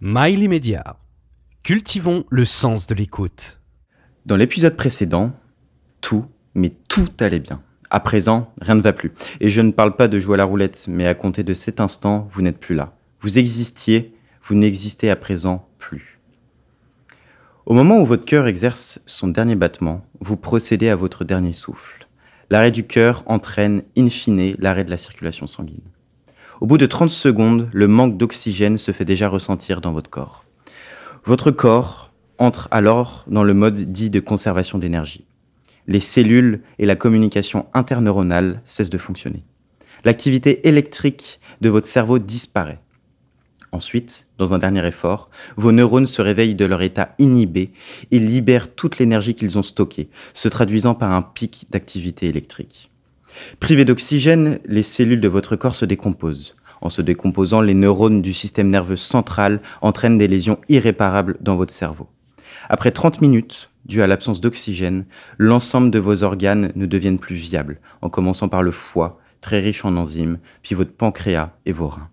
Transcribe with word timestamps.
Mail 0.00 0.44
immédiat. 0.44 0.96
Cultivons 1.64 2.24
le 2.30 2.44
sens 2.44 2.86
de 2.86 2.94
l'écoute. 2.94 3.58
Dans 4.26 4.36
l'épisode 4.36 4.76
précédent, 4.76 5.32
tout, 6.00 6.24
mais 6.54 6.72
tout 6.86 7.08
allait 7.18 7.40
bien. 7.40 7.62
À 7.90 7.98
présent, 7.98 8.54
rien 8.60 8.76
ne 8.76 8.80
va 8.80 8.92
plus. 8.92 9.10
Et 9.40 9.50
je 9.50 9.60
ne 9.60 9.72
parle 9.72 9.96
pas 9.96 10.06
de 10.06 10.20
jouer 10.20 10.34
à 10.34 10.36
la 10.36 10.44
roulette, 10.44 10.86
mais 10.88 11.08
à 11.08 11.16
compter 11.16 11.42
de 11.42 11.52
cet 11.52 11.80
instant, 11.80 12.28
vous 12.30 12.42
n'êtes 12.42 12.60
plus 12.60 12.76
là. 12.76 12.96
Vous 13.18 13.40
existiez, 13.40 14.14
vous 14.40 14.54
n'existez 14.54 15.10
à 15.10 15.16
présent 15.16 15.68
plus. 15.78 16.20
Au 17.66 17.74
moment 17.74 17.98
où 17.98 18.06
votre 18.06 18.24
cœur 18.24 18.46
exerce 18.46 19.00
son 19.04 19.26
dernier 19.26 19.56
battement, 19.56 20.06
vous 20.20 20.36
procédez 20.36 20.90
à 20.90 20.94
votre 20.94 21.24
dernier 21.24 21.54
souffle. 21.54 22.06
L'arrêt 22.50 22.70
du 22.70 22.86
cœur 22.86 23.24
entraîne, 23.26 23.82
in 23.96 24.08
fine, 24.08 24.54
l'arrêt 24.60 24.84
de 24.84 24.92
la 24.92 24.96
circulation 24.96 25.48
sanguine. 25.48 25.90
Au 26.60 26.66
bout 26.66 26.78
de 26.78 26.86
30 26.86 27.08
secondes, 27.08 27.68
le 27.72 27.86
manque 27.86 28.16
d'oxygène 28.16 28.78
se 28.78 28.90
fait 28.90 29.04
déjà 29.04 29.28
ressentir 29.28 29.80
dans 29.80 29.92
votre 29.92 30.10
corps. 30.10 30.44
Votre 31.24 31.52
corps 31.52 32.10
entre 32.38 32.66
alors 32.72 33.24
dans 33.28 33.44
le 33.44 33.54
mode 33.54 33.92
dit 33.92 34.10
de 34.10 34.18
conservation 34.18 34.78
d'énergie. 34.78 35.24
Les 35.86 36.00
cellules 36.00 36.62
et 36.80 36.86
la 36.86 36.96
communication 36.96 37.66
interneuronale 37.74 38.60
cessent 38.64 38.90
de 38.90 38.98
fonctionner. 38.98 39.44
L'activité 40.04 40.66
électrique 40.66 41.38
de 41.60 41.68
votre 41.68 41.86
cerveau 41.86 42.18
disparaît. 42.18 42.80
Ensuite, 43.70 44.26
dans 44.36 44.52
un 44.52 44.58
dernier 44.58 44.84
effort, 44.84 45.30
vos 45.56 45.72
neurones 45.72 46.06
se 46.06 46.22
réveillent 46.22 46.54
de 46.54 46.64
leur 46.64 46.82
état 46.82 47.14
inhibé 47.18 47.70
et 48.10 48.18
libèrent 48.18 48.74
toute 48.74 48.98
l'énergie 48.98 49.34
qu'ils 49.34 49.58
ont 49.58 49.62
stockée, 49.62 50.08
se 50.34 50.48
traduisant 50.48 50.94
par 50.94 51.12
un 51.12 51.22
pic 51.22 51.66
d'activité 51.70 52.26
électrique. 52.26 52.90
Privés 53.60 53.84
d'oxygène, 53.84 54.58
les 54.64 54.82
cellules 54.82 55.20
de 55.20 55.28
votre 55.28 55.56
corps 55.56 55.76
se 55.76 55.84
décomposent. 55.84 56.56
En 56.80 56.90
se 56.90 57.02
décomposant, 57.02 57.60
les 57.60 57.74
neurones 57.74 58.22
du 58.22 58.32
système 58.32 58.70
nerveux 58.70 58.96
central 58.96 59.60
entraînent 59.82 60.18
des 60.18 60.28
lésions 60.28 60.58
irréparables 60.68 61.36
dans 61.40 61.56
votre 61.56 61.72
cerveau. 61.72 62.08
Après 62.68 62.92
30 62.92 63.20
minutes, 63.20 63.70
dû 63.86 64.02
à 64.02 64.06
l'absence 64.06 64.40
d'oxygène, 64.40 65.06
l'ensemble 65.38 65.90
de 65.90 65.98
vos 65.98 66.22
organes 66.22 66.72
ne 66.74 66.86
deviennent 66.86 67.18
plus 67.18 67.36
viables, 67.36 67.80
en 68.02 68.10
commençant 68.10 68.48
par 68.48 68.62
le 68.62 68.70
foie, 68.70 69.20
très 69.40 69.60
riche 69.60 69.84
en 69.84 69.96
enzymes, 69.96 70.38
puis 70.62 70.74
votre 70.74 70.92
pancréas 70.92 71.52
et 71.66 71.72
vos 71.72 71.88
reins. 71.88 72.08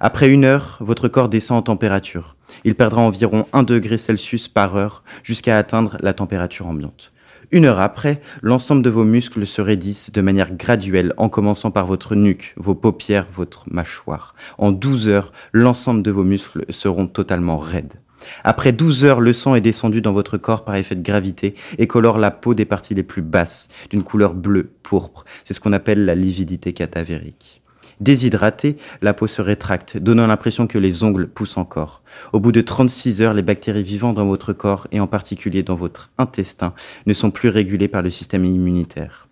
Après 0.00 0.28
une 0.30 0.44
heure, 0.44 0.78
votre 0.80 1.08
corps 1.08 1.28
descend 1.28 1.58
en 1.58 1.62
température. 1.62 2.36
Il 2.64 2.74
perdra 2.74 3.02
environ 3.02 3.46
1 3.52 3.64
degré 3.64 3.98
Celsius 3.98 4.48
par 4.48 4.76
heure 4.76 5.04
jusqu'à 5.22 5.58
atteindre 5.58 5.96
la 6.00 6.14
température 6.14 6.66
ambiante. 6.66 7.12
Une 7.52 7.64
heure 7.64 7.80
après, 7.80 8.20
l'ensemble 8.42 8.82
de 8.82 8.90
vos 8.90 9.04
muscles 9.04 9.46
se 9.46 9.62
raidissent 9.62 10.10
de 10.10 10.20
manière 10.20 10.56
graduelle, 10.56 11.14
en 11.16 11.28
commençant 11.28 11.70
par 11.70 11.86
votre 11.86 12.16
nuque, 12.16 12.54
vos 12.56 12.74
paupières, 12.74 13.28
votre 13.32 13.64
mâchoire. 13.70 14.34
En 14.58 14.72
12 14.72 15.08
heures, 15.08 15.32
l'ensemble 15.52 16.02
de 16.02 16.10
vos 16.10 16.24
muscles 16.24 16.64
seront 16.70 17.06
totalement 17.06 17.58
raides. 17.58 18.00
Après 18.42 18.72
12 18.72 19.04
heures, 19.04 19.20
le 19.20 19.32
sang 19.32 19.54
est 19.54 19.60
descendu 19.60 20.00
dans 20.00 20.12
votre 20.12 20.38
corps 20.38 20.64
par 20.64 20.74
effet 20.74 20.96
de 20.96 21.02
gravité 21.02 21.54
et 21.78 21.86
colore 21.86 22.18
la 22.18 22.32
peau 22.32 22.54
des 22.54 22.64
parties 22.64 22.94
les 22.94 23.04
plus 23.04 23.22
basses, 23.22 23.68
d'une 23.90 24.02
couleur 24.02 24.34
bleue, 24.34 24.70
pourpre. 24.82 25.24
C'est 25.44 25.54
ce 25.54 25.60
qu'on 25.60 25.72
appelle 25.72 26.04
la 26.04 26.14
lividité 26.14 26.72
catavérique. 26.72 27.62
Déshydratée, 28.00 28.76
la 29.00 29.14
peau 29.14 29.26
se 29.26 29.40
rétracte, 29.40 29.96
donnant 29.96 30.26
l'impression 30.26 30.66
que 30.66 30.76
les 30.76 31.02
ongles 31.02 31.28
poussent 31.28 31.56
encore. 31.56 32.02
Au 32.34 32.40
bout 32.40 32.52
de 32.52 32.60
36 32.60 33.22
heures, 33.22 33.32
les 33.32 33.42
bactéries 33.42 33.82
vivant 33.82 34.12
dans 34.12 34.26
votre 34.26 34.52
corps, 34.52 34.86
et 34.92 35.00
en 35.00 35.06
particulier 35.06 35.62
dans 35.62 35.76
votre 35.76 36.10
intestin, 36.18 36.74
ne 37.06 37.14
sont 37.14 37.30
plus 37.30 37.48
régulées 37.48 37.88
par 37.88 38.02
le 38.02 38.10
système 38.10 38.44
immunitaire. 38.44 39.28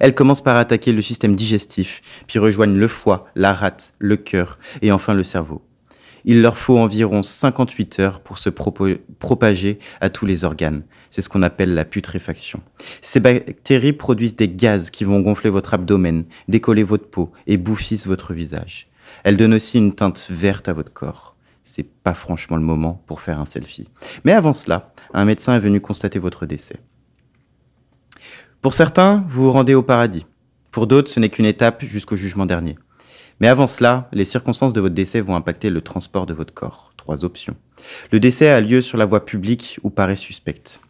Elles 0.00 0.14
commencent 0.14 0.42
par 0.42 0.56
attaquer 0.56 0.92
le 0.92 1.02
système 1.02 1.36
digestif, 1.36 2.00
puis 2.26 2.38
rejoignent 2.38 2.78
le 2.78 2.88
foie, 2.88 3.26
la 3.34 3.52
rate, 3.52 3.92
le 3.98 4.16
cœur 4.16 4.58
et 4.80 4.90
enfin 4.90 5.12
le 5.12 5.22
cerveau. 5.22 5.62
Il 6.26 6.42
leur 6.42 6.58
faut 6.58 6.76
environ 6.76 7.22
58 7.22 8.00
heures 8.00 8.20
pour 8.20 8.38
se 8.38 8.50
propager 8.50 9.78
à 10.00 10.10
tous 10.10 10.26
les 10.26 10.44
organes. 10.44 10.82
C'est 11.08 11.22
ce 11.22 11.28
qu'on 11.28 11.42
appelle 11.42 11.72
la 11.72 11.84
putréfaction. 11.84 12.60
Ces 13.00 13.20
bactéries 13.20 13.92
produisent 13.92 14.34
des 14.34 14.48
gaz 14.48 14.90
qui 14.90 15.04
vont 15.04 15.20
gonfler 15.20 15.50
votre 15.50 15.72
abdomen, 15.72 16.24
décoller 16.48 16.82
votre 16.82 17.08
peau 17.08 17.30
et 17.46 17.56
bouffissent 17.56 18.08
votre 18.08 18.34
visage. 18.34 18.88
Elles 19.22 19.36
donnent 19.36 19.54
aussi 19.54 19.78
une 19.78 19.94
teinte 19.94 20.26
verte 20.28 20.68
à 20.68 20.72
votre 20.72 20.92
corps. 20.92 21.36
C'est 21.62 21.84
pas 21.84 22.14
franchement 22.14 22.56
le 22.56 22.62
moment 22.62 23.02
pour 23.06 23.20
faire 23.20 23.40
un 23.40 23.46
selfie. 23.46 23.88
Mais 24.24 24.32
avant 24.32 24.52
cela, 24.52 24.92
un 25.14 25.24
médecin 25.24 25.54
est 25.54 25.60
venu 25.60 25.80
constater 25.80 26.18
votre 26.18 26.44
décès. 26.44 26.80
Pour 28.60 28.74
certains, 28.74 29.24
vous 29.28 29.44
vous 29.44 29.52
rendez 29.52 29.74
au 29.74 29.82
paradis. 29.82 30.26
Pour 30.72 30.88
d'autres, 30.88 31.10
ce 31.10 31.20
n'est 31.20 31.28
qu'une 31.28 31.46
étape 31.46 31.84
jusqu'au 31.84 32.16
jugement 32.16 32.46
dernier. 32.46 32.76
Mais 33.40 33.48
avant 33.48 33.66
cela, 33.66 34.08
les 34.12 34.24
circonstances 34.24 34.72
de 34.72 34.80
votre 34.80 34.94
décès 34.94 35.20
vont 35.20 35.36
impacter 35.36 35.70
le 35.70 35.82
transport 35.82 36.26
de 36.26 36.34
votre 36.34 36.54
corps. 36.54 36.92
Trois 36.96 37.24
options. 37.24 37.56
Le 38.10 38.20
décès 38.20 38.48
a 38.48 38.60
lieu 38.60 38.80
sur 38.80 38.98
la 38.98 39.04
voie 39.04 39.24
publique 39.24 39.78
ou 39.82 39.90
paraît 39.90 40.16
suspecte. 40.16 40.80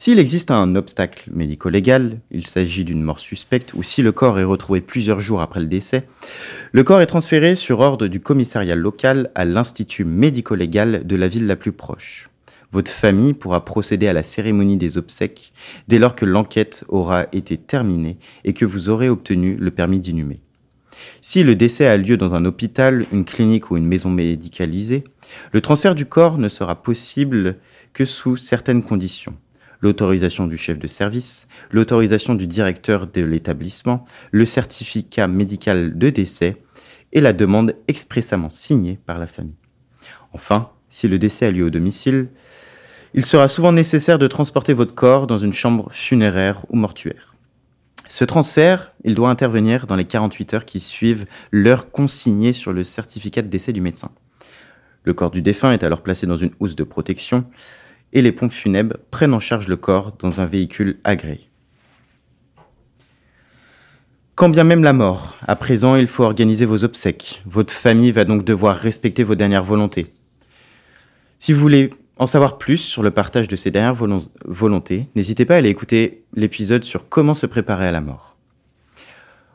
S'il 0.00 0.20
existe 0.20 0.52
un 0.52 0.76
obstacle 0.76 1.28
médico-légal, 1.32 2.20
il 2.30 2.46
s'agit 2.46 2.84
d'une 2.84 3.02
mort 3.02 3.18
suspecte, 3.18 3.74
ou 3.74 3.82
si 3.82 4.00
le 4.00 4.12
corps 4.12 4.38
est 4.38 4.44
retrouvé 4.44 4.80
plusieurs 4.80 5.18
jours 5.18 5.40
après 5.40 5.58
le 5.58 5.66
décès, 5.66 6.06
le 6.70 6.84
corps 6.84 7.00
est 7.00 7.06
transféré 7.06 7.56
sur 7.56 7.80
ordre 7.80 8.06
du 8.06 8.20
commissariat 8.20 8.76
local 8.76 9.32
à 9.34 9.44
l'institut 9.44 10.04
médico-légal 10.04 11.04
de 11.04 11.16
la 11.16 11.26
ville 11.26 11.48
la 11.48 11.56
plus 11.56 11.72
proche. 11.72 12.30
Votre 12.70 12.92
famille 12.92 13.32
pourra 13.32 13.64
procéder 13.64 14.06
à 14.06 14.12
la 14.12 14.22
cérémonie 14.22 14.76
des 14.76 14.98
obsèques 14.98 15.52
dès 15.88 15.98
lors 15.98 16.14
que 16.14 16.26
l'enquête 16.26 16.84
aura 16.88 17.26
été 17.32 17.56
terminée 17.56 18.18
et 18.44 18.52
que 18.52 18.66
vous 18.66 18.90
aurez 18.90 19.08
obtenu 19.08 19.56
le 19.56 19.70
permis 19.72 19.98
d'inhumer. 19.98 20.40
Si 21.20 21.42
le 21.42 21.54
décès 21.54 21.86
a 21.86 21.96
lieu 21.96 22.16
dans 22.16 22.34
un 22.34 22.44
hôpital, 22.44 23.06
une 23.12 23.24
clinique 23.24 23.70
ou 23.70 23.76
une 23.76 23.86
maison 23.86 24.10
médicalisée, 24.10 25.04
le 25.52 25.60
transfert 25.60 25.94
du 25.94 26.06
corps 26.06 26.38
ne 26.38 26.48
sera 26.48 26.82
possible 26.82 27.56
que 27.92 28.04
sous 28.04 28.36
certaines 28.36 28.82
conditions. 28.82 29.34
L'autorisation 29.80 30.46
du 30.46 30.56
chef 30.56 30.78
de 30.78 30.86
service, 30.88 31.46
l'autorisation 31.70 32.34
du 32.34 32.46
directeur 32.46 33.06
de 33.06 33.22
l'établissement, 33.22 34.04
le 34.32 34.44
certificat 34.44 35.28
médical 35.28 35.96
de 35.96 36.10
décès 36.10 36.56
et 37.12 37.20
la 37.20 37.32
demande 37.32 37.74
expressément 37.86 38.48
signée 38.48 38.98
par 39.06 39.18
la 39.18 39.26
famille. 39.26 39.54
Enfin, 40.32 40.70
si 40.90 41.06
le 41.06 41.18
décès 41.18 41.46
a 41.46 41.50
lieu 41.50 41.64
au 41.64 41.70
domicile, 41.70 42.28
il 43.14 43.24
sera 43.24 43.48
souvent 43.48 43.72
nécessaire 43.72 44.18
de 44.18 44.26
transporter 44.26 44.74
votre 44.74 44.94
corps 44.94 45.26
dans 45.26 45.38
une 45.38 45.52
chambre 45.52 45.90
funéraire 45.90 46.66
ou 46.70 46.76
mortuaire. 46.76 47.37
Ce 48.08 48.24
transfert, 48.24 48.92
il 49.04 49.14
doit 49.14 49.28
intervenir 49.28 49.86
dans 49.86 49.96
les 49.96 50.06
48 50.06 50.54
heures 50.54 50.64
qui 50.64 50.80
suivent 50.80 51.26
l'heure 51.50 51.90
consignée 51.90 52.54
sur 52.54 52.72
le 52.72 52.82
certificat 52.82 53.42
de 53.42 53.48
décès 53.48 53.72
du 53.72 53.82
médecin. 53.82 54.10
Le 55.04 55.12
corps 55.12 55.30
du 55.30 55.42
défunt 55.42 55.72
est 55.72 55.84
alors 55.84 56.02
placé 56.02 56.26
dans 56.26 56.36
une 56.36 56.52
housse 56.58 56.74
de 56.74 56.84
protection 56.84 57.44
et 58.14 58.22
les 58.22 58.32
pompes 58.32 58.52
funèbres 58.52 58.96
prennent 59.10 59.34
en 59.34 59.40
charge 59.40 59.68
le 59.68 59.76
corps 59.76 60.12
dans 60.18 60.40
un 60.40 60.46
véhicule 60.46 60.98
agréé. 61.04 61.48
Quand 64.34 64.48
bien 64.48 64.64
même 64.64 64.84
la 64.84 64.92
mort, 64.92 65.36
à 65.46 65.56
présent 65.56 65.96
il 65.96 66.06
faut 66.06 66.24
organiser 66.24 66.64
vos 66.64 66.84
obsèques. 66.84 67.42
Votre 67.44 67.74
famille 67.74 68.12
va 68.12 68.24
donc 68.24 68.44
devoir 68.44 68.76
respecter 68.76 69.24
vos 69.24 69.34
dernières 69.34 69.64
volontés. 69.64 70.12
Si 71.38 71.52
vous 71.52 71.60
voulez 71.60 71.90
en 72.18 72.26
savoir 72.26 72.58
plus 72.58 72.78
sur 72.78 73.02
le 73.02 73.10
partage 73.10 73.48
de 73.48 73.56
ces 73.56 73.70
dernières 73.70 73.94
volontés, 74.44 75.08
n'hésitez 75.14 75.44
pas 75.44 75.54
à 75.54 75.58
aller 75.58 75.70
écouter 75.70 76.24
l'épisode 76.34 76.84
sur 76.84 77.08
comment 77.08 77.34
se 77.34 77.46
préparer 77.46 77.86
à 77.86 77.92
la 77.92 78.00
mort. 78.00 78.36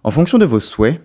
En 0.03 0.11
fonction 0.11 0.37
de 0.37 0.45
vos 0.45 0.59
souhaits, 0.59 1.01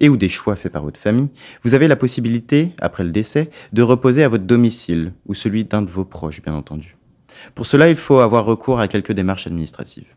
et 0.00 0.08
ou 0.08 0.16
des 0.16 0.28
choix 0.28 0.56
faits 0.56 0.72
par 0.72 0.82
votre 0.82 1.00
famille, 1.00 1.30
vous 1.64 1.74
avez 1.74 1.88
la 1.88 1.96
possibilité, 1.96 2.72
après 2.80 3.04
le 3.04 3.10
décès, 3.10 3.50
de 3.72 3.82
reposer 3.82 4.22
à 4.22 4.28
votre 4.28 4.44
domicile 4.44 5.12
ou 5.26 5.34
celui 5.34 5.64
d'un 5.64 5.82
de 5.82 5.90
vos 5.90 6.04
proches, 6.04 6.40
bien 6.40 6.54
entendu. 6.54 6.96
Pour 7.54 7.66
cela, 7.66 7.88
il 7.88 7.96
faut 7.96 8.20
avoir 8.20 8.44
recours 8.44 8.80
à 8.80 8.88
quelques 8.88 9.12
démarches 9.12 9.46
administratives. 9.46 10.14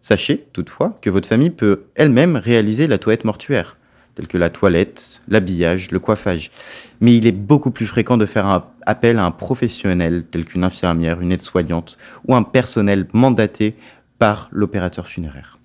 Sachez, 0.00 0.48
toutefois, 0.52 0.98
que 1.00 1.10
votre 1.10 1.28
famille 1.28 1.50
peut 1.50 1.84
elle-même 1.94 2.34
réaliser 2.36 2.88
la 2.88 2.98
toilette 2.98 3.24
mortuaire, 3.24 3.76
telles 4.14 4.26
que 4.26 4.38
la 4.38 4.50
toilette, 4.50 5.22
l'habillage, 5.28 5.90
le 5.90 5.98
coiffage. 5.98 6.50
Mais 7.00 7.16
il 7.16 7.26
est 7.26 7.32
beaucoup 7.32 7.70
plus 7.70 7.86
fréquent 7.86 8.16
de 8.16 8.26
faire 8.26 8.64
appel 8.86 9.18
à 9.18 9.24
un 9.24 9.30
professionnel 9.30 10.24
tel 10.30 10.44
qu'une 10.44 10.64
infirmière, 10.64 11.20
une 11.20 11.32
aide-soignante 11.32 11.96
ou 12.26 12.34
un 12.34 12.42
personnel 12.42 13.06
mandaté 13.12 13.74
par 14.18 14.48
l'opérateur 14.52 15.06
funéraire. 15.06 15.58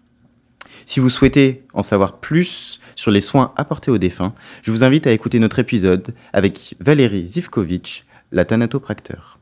Si 0.85 0.99
vous 0.99 1.09
souhaitez 1.09 1.65
en 1.73 1.83
savoir 1.83 2.19
plus 2.19 2.79
sur 2.95 3.11
les 3.11 3.21
soins 3.21 3.51
apportés 3.57 3.91
aux 3.91 3.97
défunts, 3.97 4.33
je 4.61 4.71
vous 4.71 4.83
invite 4.83 5.05
à 5.05 5.11
écouter 5.11 5.39
notre 5.39 5.59
épisode 5.59 6.13
avec 6.31 6.75
Valérie 6.79 7.27
Zivkovic, 7.27 8.05
la 8.31 8.45
thanatopracteur. 8.45 9.39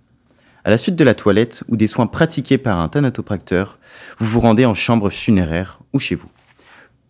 À 0.64 0.72
la 0.72 0.80
suite 0.80 0.96
de 0.96 1.04
la 1.04 1.14
toilette 1.14 1.64
ou 1.68 1.78
des 1.78 1.88
soins 1.88 2.08
pratiqués 2.08 2.58
par 2.58 2.80
un 2.80 2.90
thanatopracteur, 2.90 3.78
vous 4.18 4.26
vous 4.26 4.40
rendez 4.40 4.66
en 4.66 4.74
chambre 4.74 5.12
funéraire 5.12 5.80
ou 5.94 6.00
chez 6.00 6.16
vous. 6.16 6.32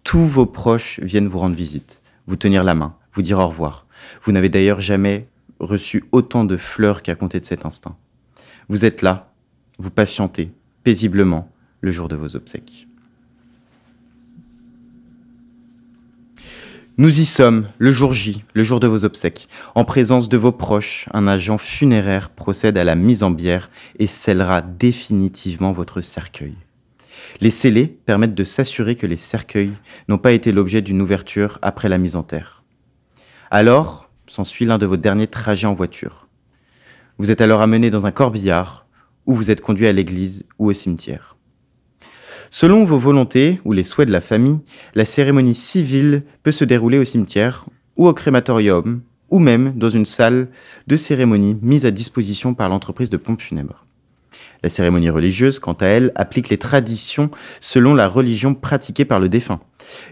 Tous 0.05 0.23
vos 0.23 0.45
proches 0.45 0.99
viennent 1.01 1.27
vous 1.27 1.39
rendre 1.39 1.55
visite, 1.55 2.01
vous 2.27 2.35
tenir 2.35 2.63
la 2.63 2.75
main, 2.75 2.95
vous 3.11 3.23
dire 3.23 3.39
au 3.39 3.47
revoir. 3.47 3.87
Vous 4.21 4.31
n'avez 4.31 4.49
d'ailleurs 4.49 4.79
jamais 4.79 5.27
reçu 5.59 6.05
autant 6.11 6.45
de 6.45 6.57
fleurs 6.57 7.01
qu'à 7.01 7.15
compter 7.15 7.39
de 7.39 7.45
cet 7.45 7.65
instant. 7.65 7.97
Vous 8.69 8.85
êtes 8.85 9.01
là, 9.01 9.33
vous 9.79 9.89
patientez 9.89 10.51
paisiblement 10.83 11.51
le 11.81 11.89
jour 11.89 12.07
de 12.07 12.15
vos 12.15 12.35
obsèques. 12.35 12.87
Nous 16.97 17.19
y 17.19 17.25
sommes, 17.25 17.67
le 17.79 17.91
jour 17.91 18.13
J, 18.13 18.43
le 18.53 18.61
jour 18.61 18.79
de 18.79 18.87
vos 18.87 19.05
obsèques. 19.05 19.49
En 19.73 19.85
présence 19.85 20.29
de 20.29 20.37
vos 20.37 20.51
proches, 20.51 21.09
un 21.13 21.27
agent 21.27 21.57
funéraire 21.57 22.29
procède 22.29 22.77
à 22.77 22.83
la 22.83 22.95
mise 22.95 23.23
en 23.23 23.31
bière 23.31 23.71
et 23.97 24.05
scellera 24.05 24.61
définitivement 24.61 25.71
votre 25.71 25.99
cercueil. 26.01 26.55
Les 27.41 27.51
scellés 27.51 27.87
permettent 27.87 28.35
de 28.35 28.43
s'assurer 28.43 28.95
que 28.95 29.07
les 29.07 29.17
cercueils 29.17 29.73
n'ont 30.07 30.17
pas 30.17 30.31
été 30.31 30.51
l'objet 30.51 30.81
d'une 30.81 31.01
ouverture 31.01 31.59
après 31.61 31.89
la 31.89 31.97
mise 31.97 32.15
en 32.15 32.23
terre. 32.23 32.63
Alors, 33.51 34.09
s'ensuit 34.27 34.65
l'un 34.65 34.77
de 34.77 34.85
vos 34.85 34.97
derniers 34.97 35.27
trajets 35.27 35.67
en 35.67 35.73
voiture. 35.73 36.27
Vous 37.17 37.31
êtes 37.31 37.41
alors 37.41 37.61
amené 37.61 37.89
dans 37.89 38.05
un 38.05 38.11
corbillard 38.11 38.87
ou 39.25 39.33
vous 39.33 39.51
êtes 39.51 39.61
conduit 39.61 39.87
à 39.87 39.93
l'église 39.93 40.47
ou 40.59 40.69
au 40.69 40.73
cimetière. 40.73 41.37
Selon 42.51 42.85
vos 42.85 42.99
volontés 42.99 43.59
ou 43.65 43.73
les 43.73 43.83
souhaits 43.83 44.07
de 44.07 44.13
la 44.13 44.21
famille, 44.21 44.59
la 44.93 45.05
cérémonie 45.05 45.55
civile 45.55 46.23
peut 46.43 46.51
se 46.51 46.63
dérouler 46.63 46.99
au 46.99 47.05
cimetière 47.05 47.65
ou 47.97 48.07
au 48.07 48.13
crématorium 48.13 49.01
ou 49.29 49.39
même 49.39 49.73
dans 49.77 49.89
une 49.89 50.05
salle 50.05 50.49
de 50.87 50.97
cérémonie 50.97 51.57
mise 51.61 51.85
à 51.85 51.91
disposition 51.91 52.53
par 52.53 52.69
l'entreprise 52.69 53.09
de 53.09 53.17
pompes 53.17 53.41
funèbres. 53.41 53.84
La 54.63 54.69
cérémonie 54.69 55.09
religieuse, 55.09 55.59
quant 55.59 55.73
à 55.73 55.85
elle, 55.85 56.11
applique 56.15 56.49
les 56.49 56.57
traditions 56.57 57.29
selon 57.61 57.93
la 57.93 58.07
religion 58.07 58.55
pratiquée 58.55 59.05
par 59.05 59.19
le 59.19 59.29
défunt. 59.29 59.59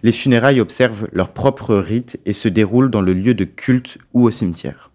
Les 0.04 0.12
funérailles 0.12 0.62
observent 0.62 1.07
leur 1.12 1.30
propre 1.30 1.75
rite 1.75 2.19
et 2.25 2.34
se 2.34 2.48
déroulent 2.48 2.92
dans 2.92 3.01
le 3.01 3.13
lieu 3.13 3.34
de 3.34 3.45
culte 3.45 3.98
ou 4.13 4.25
au 4.25 4.31
cimetière. 4.31 4.92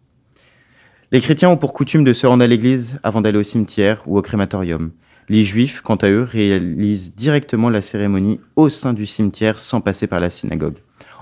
Les 1.10 1.20
chrétiens 1.20 1.48
ont 1.48 1.56
pour 1.56 1.72
coutume 1.72 2.04
de 2.04 2.12
se 2.12 2.26
rendre 2.26 2.44
à 2.44 2.46
l'église 2.46 2.98
avant 3.02 3.22
d'aller 3.22 3.38
au 3.38 3.42
cimetière 3.42 4.02
ou 4.06 4.18
au 4.18 4.22
crématorium. 4.22 4.90
Les 5.30 5.44
juifs, 5.44 5.80
quant 5.82 5.96
à 5.96 6.08
eux, 6.08 6.22
réalisent 6.22 7.14
directement 7.14 7.70
la 7.70 7.82
cérémonie 7.82 8.40
au 8.56 8.70
sein 8.70 8.92
du 8.92 9.06
cimetière 9.06 9.58
sans 9.58 9.80
passer 9.80 10.06
par 10.06 10.20
la 10.20 10.30
synagogue. 10.30 10.78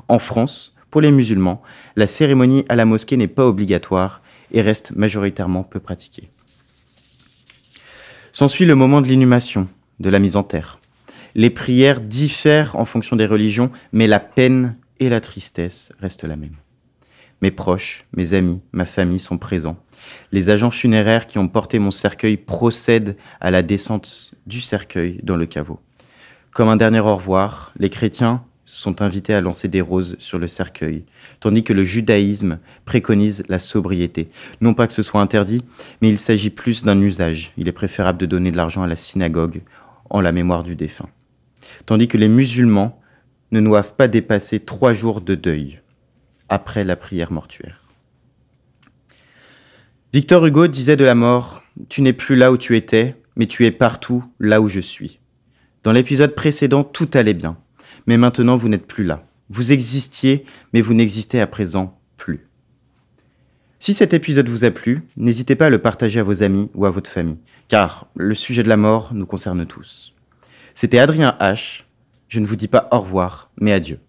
En 0.08 0.18
France, 0.18 0.74
pour 0.90 1.00
les 1.00 1.10
musulmans, 1.10 1.62
la 1.96 2.06
cérémonie 2.06 2.64
à 2.68 2.76
la 2.76 2.84
mosquée 2.84 3.16
n'est 3.16 3.28
pas 3.28 3.46
obligatoire 3.46 4.22
et 4.52 4.62
reste 4.62 4.92
majoritairement 4.94 5.64
peu 5.64 5.80
pratiquée. 5.80 6.30
S'ensuit 8.38 8.66
le 8.66 8.74
moment 8.74 9.00
de 9.00 9.08
l'inhumation, 9.08 9.66
de 9.98 10.10
la 10.10 10.18
mise 10.18 10.36
en 10.36 10.42
terre. 10.42 10.78
Les 11.34 11.48
prières 11.48 12.02
diffèrent 12.02 12.76
en 12.76 12.84
fonction 12.84 13.16
des 13.16 13.24
religions, 13.24 13.70
mais 13.92 14.06
la 14.06 14.20
peine 14.20 14.76
et 15.00 15.08
la 15.08 15.22
tristesse 15.22 15.90
restent 16.00 16.24
la 16.24 16.36
même. 16.36 16.56
Mes 17.40 17.50
proches, 17.50 18.04
mes 18.14 18.34
amis, 18.34 18.60
ma 18.72 18.84
famille 18.84 19.20
sont 19.20 19.38
présents. 19.38 19.78
Les 20.32 20.50
agents 20.50 20.68
funéraires 20.68 21.28
qui 21.28 21.38
ont 21.38 21.48
porté 21.48 21.78
mon 21.78 21.90
cercueil 21.90 22.36
procèdent 22.36 23.16
à 23.40 23.50
la 23.50 23.62
descente 23.62 24.34
du 24.46 24.60
cercueil 24.60 25.18
dans 25.22 25.36
le 25.36 25.46
caveau. 25.46 25.80
Comme 26.50 26.68
un 26.68 26.76
dernier 26.76 27.00
au 27.00 27.16
revoir, 27.16 27.72
les 27.78 27.88
chrétiens 27.88 28.44
sont 28.66 29.00
invités 29.00 29.32
à 29.32 29.40
lancer 29.40 29.68
des 29.68 29.80
roses 29.80 30.16
sur 30.18 30.38
le 30.38 30.48
cercueil, 30.48 31.04
tandis 31.40 31.64
que 31.64 31.72
le 31.72 31.84
judaïsme 31.84 32.58
préconise 32.84 33.44
la 33.48 33.58
sobriété. 33.58 34.28
Non 34.60 34.74
pas 34.74 34.86
que 34.86 34.92
ce 34.92 35.02
soit 35.02 35.20
interdit, 35.20 35.64
mais 36.02 36.10
il 36.10 36.18
s'agit 36.18 36.50
plus 36.50 36.82
d'un 36.82 37.00
usage. 37.00 37.52
Il 37.56 37.68
est 37.68 37.72
préférable 37.72 38.18
de 38.18 38.26
donner 38.26 38.50
de 38.50 38.56
l'argent 38.56 38.82
à 38.82 38.88
la 38.88 38.96
synagogue 38.96 39.62
en 40.10 40.20
la 40.20 40.32
mémoire 40.32 40.64
du 40.64 40.74
défunt. 40.74 41.08
Tandis 41.86 42.08
que 42.08 42.18
les 42.18 42.28
musulmans 42.28 43.00
ne 43.52 43.60
doivent 43.60 43.94
pas 43.94 44.08
dépasser 44.08 44.60
trois 44.60 44.92
jours 44.92 45.20
de 45.20 45.34
deuil 45.34 45.80
après 46.48 46.84
la 46.84 46.96
prière 46.96 47.32
mortuaire. 47.32 47.82
Victor 50.12 50.44
Hugo 50.44 50.66
disait 50.66 50.96
de 50.96 51.04
la 51.04 51.14
mort, 51.14 51.62
Tu 51.88 52.02
n'es 52.02 52.12
plus 52.12 52.36
là 52.36 52.50
où 52.50 52.56
tu 52.56 52.76
étais, 52.76 53.16
mais 53.36 53.46
tu 53.46 53.64
es 53.64 53.70
partout 53.70 54.24
là 54.40 54.60
où 54.60 54.68
je 54.68 54.80
suis. 54.80 55.20
Dans 55.84 55.92
l'épisode 55.92 56.34
précédent, 56.34 56.82
tout 56.84 57.10
allait 57.14 57.34
bien, 57.34 57.58
mais 58.06 58.16
maintenant 58.16 58.56
vous 58.56 58.68
n'êtes 58.68 58.86
plus 58.86 59.04
là. 59.04 59.26
Vous 59.48 59.72
existiez, 59.72 60.44
mais 60.72 60.80
vous 60.80 60.94
n'existez 60.94 61.40
à 61.40 61.46
présent 61.46 61.98
plus. 62.16 62.46
Si 63.78 63.94
cet 63.94 64.14
épisode 64.14 64.48
vous 64.48 64.64
a 64.64 64.70
plu, 64.70 65.02
n'hésitez 65.16 65.54
pas 65.54 65.66
à 65.66 65.70
le 65.70 65.78
partager 65.78 66.18
à 66.18 66.24
vos 66.24 66.42
amis 66.42 66.70
ou 66.74 66.86
à 66.86 66.90
votre 66.90 67.10
famille, 67.10 67.38
car 67.68 68.08
le 68.16 68.34
sujet 68.34 68.62
de 68.62 68.68
la 68.68 68.76
mort 68.76 69.12
nous 69.14 69.26
concerne 69.26 69.66
tous. 69.66 70.14
C'était 70.74 70.98
Adrien 70.98 71.36
H. 71.40 71.84
Je 72.28 72.40
ne 72.40 72.46
vous 72.46 72.56
dis 72.56 72.68
pas 72.68 72.88
au 72.90 72.98
revoir, 72.98 73.50
mais 73.60 73.72
adieu. 73.72 74.00